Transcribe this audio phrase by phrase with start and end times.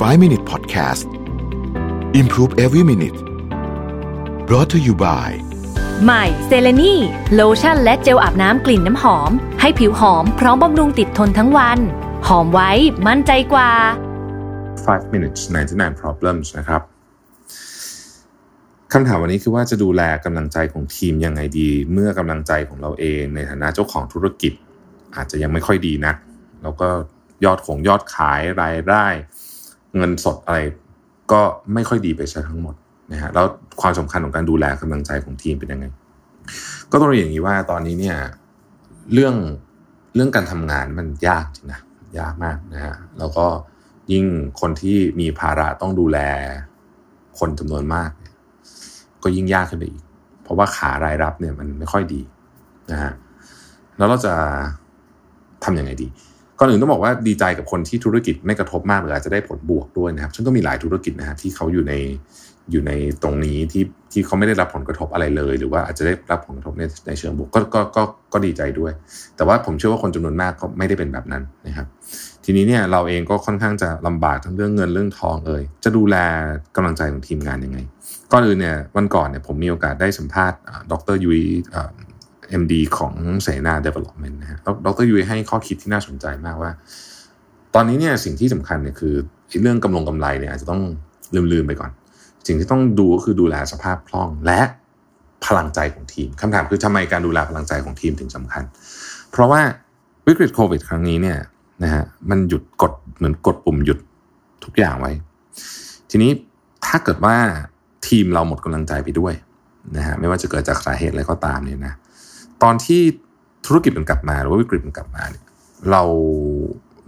[0.00, 1.04] 5 Minute Podcast
[2.20, 3.18] Improve Every Minute
[4.48, 5.30] brought to you by
[6.04, 6.94] ใหม่เซเลนี
[7.34, 11.78] โลชั่นและเจลอาบน้ำกลิ่นน้ำหอม ให้ผิวหอมพร้อมบำรุงติดทนทั้งวัน
[12.26, 12.70] หอมไว้
[13.06, 13.70] มั่นใจกว่า
[14.44, 15.40] 5 minutes
[15.72, 16.82] 99 problems นะครับ
[18.92, 24.52] คำถามวันนี้คือว่าจะดูแลกำลังใจของทีมยังไงดี เมื่อกำลังใจของเราเองในฐานะเจ้าของธุรกิจ
[25.16, 26.16] อาจจะยังไม่ค่อยดีนัก
[26.62, 26.88] แล้วก็
[27.44, 29.06] ยอดของยอดขายรายได้
[29.96, 30.58] เงินสดอะไร
[31.32, 31.40] ก็
[31.74, 32.74] ไม่ค่อยดีไปซะทั้งหมด
[33.12, 33.46] นะฮะแล้ว
[33.80, 35.86] ความสำคัญของการดูแลกำลังใจของทีมเป็นยังไง
[36.90, 38.16] ก็ต้องเรียนอย่างนี้ว่าตอนนี้เนี่ย
[39.12, 39.34] เรื่อง
[40.14, 41.80] เรื่องการทำงานมันยากจริงนะ
[42.18, 43.46] ยากมากนะฮะแล้วก็
[44.12, 44.24] ยิ่ง
[44.60, 46.18] คนที่มีภาระต้องดูแล
[47.38, 48.10] คนจำนวนมาก
[49.22, 50.02] ก็ยิ่งยากขึ้นไปอีก
[50.42, 52.22] เพราะว่าขารายรับเนี่ยมันไม่ค่อยดี
[52.90, 53.12] นะฮะ
[53.96, 54.34] แล้วเราจะ
[55.64, 56.08] ทำยังไงดี
[56.60, 61.94] ก่อนอื่นต้องบอกว่าดีใจกับคนที่ธุรกิจไม่กระทบมากหรืออาจจะได้ผลบวกด้วยนะครับซึ่งก็มีหลายธุรกิจนะฮะที่เขาอยู่ใน
[62.70, 68.92] อยู่ในตรงนี้ที่ที่เขาไม่ได้รับผลกระทบอะไรเลย หรือว่าอาจจะได้รับผลกระทบในในเชิงบวกก็ก็ก็ก็ดีใจด้วย
[69.36, 71.86] แต่ว่าผมเชื่อว่าคนจำนวนมากก็ไม่ได้เป็นแบบนั้นนะครับ
[72.44, 76.16] ทีนี้เนี่ยเราเองก็ค่อนข้างจะลำบากทั้งเรื่องเงินเรื่องทองเอ่ยจะดูแล
[76.76, 77.78] กำลังใจของทีมงานยังไง
[78.32, 80.58] ก่อนอื่นเนี่ยวันก่อนเนี่ยผมมีโอกาสได้สัมภาษณ์
[80.92, 81.40] ดรยุ้ย
[82.50, 86.70] เอ็มดของเสนา Development นะฮะดรยุ้ยให้ข้อคิดที่น่าสนใจมากว่า
[87.74, 89.14] ตอนนี้เนี่ยสิ่งที่สำคัญเนี่ยคือ
[89.62, 90.82] เรื่องกำลงกำไรเนี่ยอาจจะต้อง
[91.52, 91.90] ลืมๆไปก่อน
[92.46, 94.60] สิ่งที่ต้องดูก็คือดูแลสภาพคล่องและ
[95.44, 98.62] พลังใจของทีมคำถามคือทำไมการดูแลพลังใจของทีมถึงสำคัญ
[99.30, 99.62] เพราะว่า
[100.26, 101.38] วิกฤตโควิด ครั้งนี้เนี่ย
[101.82, 103.98] นะฮะมันหยุดกดเหมือนกดปุ่มหยุด
[104.64, 105.12] ทุกอย่างไว้
[106.10, 106.30] ทีนี้
[106.86, 107.36] ถ้าเกิดว่า
[108.08, 109.34] ทีมเราหมดกำลังใจไปด้วย
[109.96, 111.94] นะฮะไม่ว่าจะเกิดจากสาเหตุอะไรก็ตามเนี่ยนะ
[112.62, 113.00] ตอนที่
[113.66, 115.44] ธุรกิจมันกลับมาหรือว่าวิกฤตมันกลับมาเนี่ย
[115.90, 116.02] เรา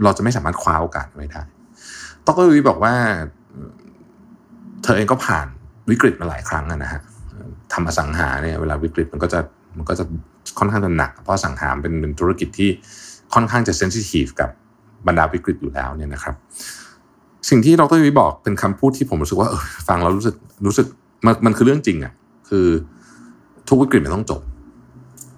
[0.04, 1.42] เราจะไม่สามารถคว้าโอกาสไว้ได้
[2.26, 2.94] ต้อกวิบอกว่า
[4.82, 5.46] เธอเองก็ผ่าน
[5.90, 7.00] วิกฤตมาหลายครั้งนะฮะ
[7.72, 9.40] ทำอสังหาเนี่ยเวลาวิกฤตมันก็จะ
[9.76, 10.04] มันก็จะ
[10.58, 12.70] ค่อนข้างจะหนัก เพราะสังหาเป็นเป็นธุรกิจที่
[13.34, 14.50] ค่อนข้างจะเซนซิทีฟกับ
[15.06, 16.34] บรรดาวิกฤตอยู่แล้วเนี่ยนะครับ
[17.50, 20.36] สิ่งที่ดรวิบอกเป็นคำพูดที่ผมรู้สึกว่าเออฟังแล้วรู้สึก
[20.66, 20.86] รู้สึก
[21.26, 22.12] มันมันคือเรื่องจริงอะ่ะ
[22.48, 22.66] คือ
[23.68, 24.40] ทุกวิกฤตมันต้องจบ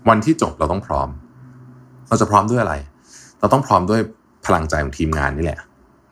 [0.08, 1.08] วันที่จบเราต้องพร้อม
[2.08, 2.74] เราจะพร้อมด้วยอะไร
[3.40, 4.00] เราต้องพร้อมด้วย
[4.46, 5.60] พลังใจของทีมงานนี่แหละ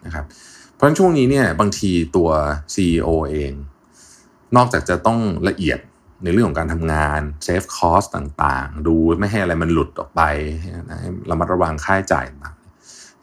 [0.05, 0.25] นะครับ
[0.73, 2.31] เพราะฉะนั้นช่วงนี้เนี่ยบางทีตัว
[2.75, 3.53] CEO เอง
[4.57, 5.79] นอกจากจะต้องละเอียด
[6.25, 10.23] ในเรื่องของการทำงานเซฟคอสต่างๆ ดูไม่ให้อะไรมันหลุดออกไป
[10.61, 10.71] ให้
[11.31, 12.57] ระมัดระวังค่าใช้จ่ายต่าง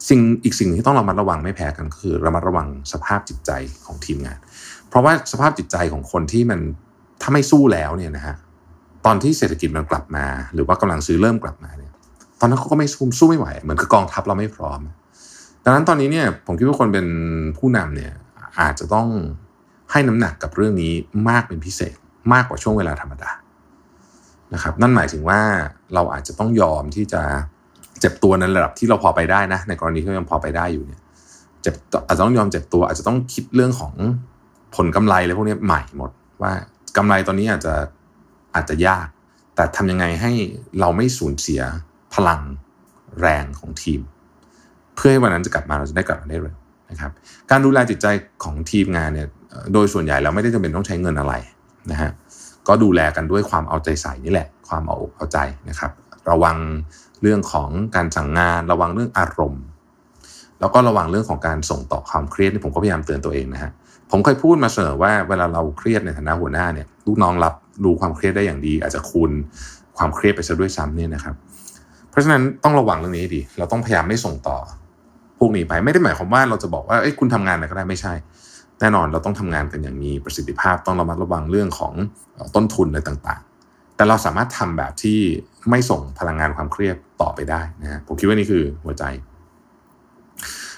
[0.08, 3.50] สิ่งอีกสิ่งที่ต้องระมัดระวังไม่แพ้กันคือระมัดระวังสภาพจิตใจ
[3.84, 4.38] ของทีมงาน
[4.88, 6.60] เพราะว่าสภาพจิตใจของคนที่มัน
[7.22, 8.36] ถ้าไม่สู้แล้วเนี่ยนะฮะ
[9.06, 11.92] ตอนที่เศรษฐกิจมันกลับมา หรือว่ากำลังซื้อเริ่มกลับมาเนี่ย
[12.40, 14.80] ตอนนั้นเขาก็ไม่สู้สู้ไม่ไหว เหมือนกับกองทัพเราไม่พร้อม
[15.64, 17.06] ดังนั้นตอนนี้เนี่ยผมคิดว่าคนเป็น
[17.58, 18.12] ผู้นำเนี่ย
[18.60, 19.08] อาจจะต้อง
[19.92, 20.92] ให้น้ำหนักกับเรื่องนี้
[21.28, 21.96] มากเป็นพิเศษ
[22.32, 23.30] มากกว่าช่วงเวลาธรรมดา
[24.54, 25.40] นะครับนั่นหมายถึงว่า
[25.94, 27.22] เราอาจจะต้องยอมที่จะ
[28.00, 31.00] เจ็บตัวในระดับที่เราพอไปได้นะ ในกรณีที่ยังพอไปได้อยู่เนี่ย
[31.62, 31.74] เจ็บ
[32.06, 33.94] อาจจะต้องยอมเจ็บตัวอาจจะต้องคิดเรื่องของ
[34.76, 36.10] ผลกำไรอะไรพวกนี้ใหม่หมด
[36.42, 36.52] ว่า
[36.96, 37.74] กำไรตอนนี้อาจจะ
[38.54, 39.06] อาจจะยาก
[39.54, 40.32] แต่ทำยังไงให้
[40.80, 41.60] เราไม่สูญเสีย
[42.14, 42.40] พลัง
[43.20, 44.00] แรงของทีม
[44.94, 46.56] เพื่อให้วันนั้นจะกลับมาเราจะได้กลับมาได้เร็ว
[46.90, 47.10] นะครับ
[47.50, 48.06] การดูแลจิตใจ
[48.44, 49.28] ของทีมงานเนี่ย
[49.72, 51.34] โดยส่วนใหญ่เราไม่ได้จำเป็นต้องใช้เงินอะไร
[51.90, 52.10] นะฮะ
[52.68, 55.38] ก็ดูแลกันด้วยความเอาใจใส่นี่แหละ ความเอาอกเอาใจ
[55.68, 55.90] นะครับ
[56.30, 56.56] ระวัง
[57.22, 59.64] เรื่องของการสั่งงาน ระวังเรื่องอารมณ์
[60.60, 63.70] แล้วก็ระวังเรื่องของการส่งต่อความเครียดที่ผมก็พยายามเตือนตัวเองนะฮะ
[64.10, 67.54] ผมเคยพูดมาเสมอว่าเวลาเราเครียดในฐานะหัวหน้าเนี่ยลูกน้องรับ
[67.84, 69.30] รู้ความเครียดได้อย่างดี อาจจะคูณ
[69.96, 71.34] ความเครียดไปซะด้วยซ้ำเนี่ยนะครับ
[72.10, 74.58] เพราะฉะนั้นต้องระวังเรื่องนี้ดี เราต้องพยายามไม่ส่งต่อ
[75.38, 78.12] พวกนี้ไปไม่ได้หมายความว่าเราจะบอกว่าเอ้ยคุณทำงานอะไรก็ได้ไม่ใช่
[78.80, 81.92] แน่นอนเราต้องทำงานกันอย่างมีประสิทธิภาพต้องระมัดระวังเรื่องของ
[82.54, 85.18] ต้นทุนอะไรต่างๆ แต่เราสามารถทำแบบที่
[85.70, 89.04] ไม่ส่งพลังงานความเครียดต่อไปได้นะฮะผมคิดว่านี่คือหัวใจ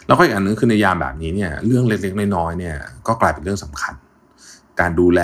[0.06, 2.76] แล้วก็อีกอันนึงคือในยามแบบนี้เนี่ยเรื่องเล็กๆน้อยๆเนี่ย
[3.06, 3.94] ก็กลายเป็นเรื่องสำคัญ
[4.80, 5.20] การดูแล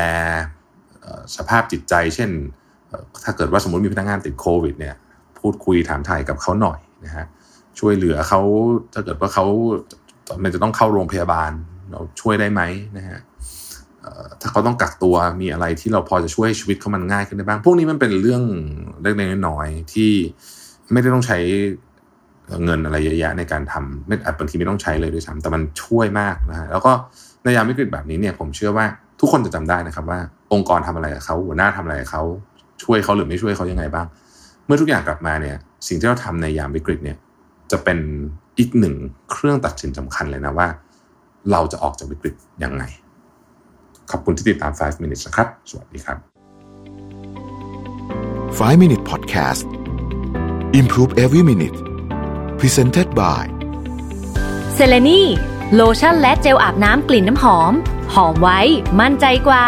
[1.36, 2.30] สภาพจิตใจ เช่น
[3.24, 4.94] ถ้าเกิดว่าสมมติมีพนักงานติดโควิดเนี่ย
[5.38, 7.26] พูดคุยถามไทยกับเขาหน่อยนะฮะ
[7.78, 8.40] ช่วยเหลือเขา
[8.92, 9.44] ถ้าเกิดว่าเขา
[10.42, 11.50] มันจะต้องเข้าโรงพยาบาล
[11.90, 12.62] เราช่วยได้ไหม
[12.98, 13.18] นะฮะ
[14.40, 18.42] ถ้าเขาต้องกักตัวมีอะไรที่เราพอจะช่วยชีวิตเขามันง่ายขึ้นได้บ้าง พวกนี้มันเป็นเรื่อง
[19.02, 20.10] เล็กๆน้อยๆที่
[20.92, 21.38] ไม่ได้ต้องใช้
[22.64, 26.92] เงินอะไรเยอะแยะในการทำไม่อาจบางทีไม่ต้องใช้เลยด้วยซ้ำแต่มันช่วยมากนะฮะแล้วก็
[27.42, 28.86] ในยามวิกฤตแบบนี้เนี่ยผมเชื่อว่า
[29.20, 30.18] ทุกคนจะจำได้นะครับว่า
[30.52, 32.22] องค์กรทำอะไรกับเขาหัวหน้าทำอะไรกับเขา
[32.82, 34.06] ช่วยเขาหรือไม่ช่วยเขายังไงบ้าง
[34.66, 35.56] เมื่อทุกอย่างกลับมาเนี่ย
[35.86, 37.16] สิ่งที่เราทำในยามวิกฤตเนี่ย
[37.70, 37.98] จะเป็น
[38.58, 38.94] อีกหนึ่ง
[39.30, 40.68] เครื่องตัดสินสำคัญเลยนะว่า
[41.50, 42.34] เราจะออกจากวิกฤต
[42.64, 42.84] ยังไง
[44.10, 46.18] ขอบคุณที่ติดตาม 5 minutes นะครับ สวัสดีครับ
[48.58, 49.66] 5 minute podcast
[50.80, 51.78] improve every minute
[52.60, 53.44] presented by
[54.74, 55.20] เซเลนี
[55.74, 57.72] โลชั่นและเจลอาบน้ำกลิ่นน้ำหอม
[58.14, 58.60] หอมไว้
[59.00, 59.64] มั่นใจกว่า